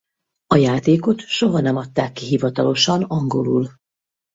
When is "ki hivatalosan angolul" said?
2.13-3.69